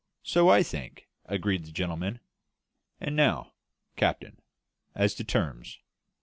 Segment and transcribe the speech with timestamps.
[0.23, 2.21] "So I think," agreed the gentleman.
[2.99, 3.51] "And now,
[3.97, 4.39] captain,
[4.95, 5.77] as to terms?"